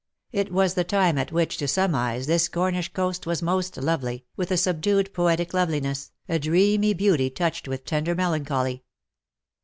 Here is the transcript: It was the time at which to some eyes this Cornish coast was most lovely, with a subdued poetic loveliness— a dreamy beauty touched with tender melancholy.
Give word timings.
It 0.31 0.51
was 0.51 0.73
the 0.73 0.83
time 0.83 1.19
at 1.19 1.31
which 1.31 1.57
to 1.57 1.67
some 1.67 1.93
eyes 1.93 2.25
this 2.25 2.49
Cornish 2.49 2.91
coast 2.91 3.27
was 3.27 3.43
most 3.43 3.77
lovely, 3.77 4.25
with 4.35 4.49
a 4.49 4.57
subdued 4.57 5.13
poetic 5.13 5.53
loveliness— 5.53 6.11
a 6.27 6.39
dreamy 6.39 6.95
beauty 6.95 7.29
touched 7.29 7.67
with 7.67 7.85
tender 7.85 8.15
melancholy. 8.15 8.81